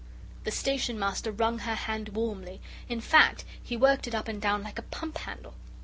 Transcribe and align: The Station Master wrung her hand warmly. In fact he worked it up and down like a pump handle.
The 0.45 0.51
Station 0.51 0.97
Master 0.97 1.31
wrung 1.31 1.59
her 1.59 1.75
hand 1.75 2.09
warmly. 2.09 2.59
In 2.89 3.01
fact 3.01 3.45
he 3.61 3.77
worked 3.77 4.07
it 4.07 4.15
up 4.15 4.27
and 4.27 4.41
down 4.41 4.63
like 4.63 4.79
a 4.79 4.89
pump 4.89 5.19
handle. 5.19 5.53